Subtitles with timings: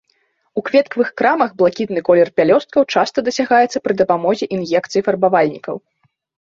[0.59, 5.75] У кветкавых крамах блакітны колер пялёсткаў часта дасягаецца пры дапамозе ін'екцый фарбавальнікаў.